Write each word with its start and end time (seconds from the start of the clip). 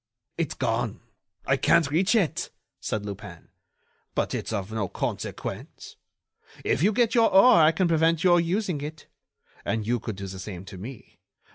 "It's 0.35 0.55
gone! 0.55 0.99
I 1.45 1.57
can't 1.57 1.91
reach 1.91 2.15
it," 2.15 2.49
said 2.79 3.05
Lupin. 3.05 3.49
"But 4.15 4.33
it's 4.33 4.51
of 4.51 4.71
no 4.71 4.87
consequence. 4.87 5.95
If 6.65 6.81
you 6.81 6.91
get 6.91 7.13
your 7.13 7.31
oar 7.31 7.61
I 7.61 7.71
can 7.71 7.87
prevent 7.87 8.23
your 8.23 8.39
using 8.41 8.81
it. 8.81 9.05
And 9.63 9.85
you 9.85 9.99
could 9.99 10.15
do 10.15 10.25
the 10.25 10.39
same 10.39 10.65
to 10.65 10.77
me. 10.79 11.19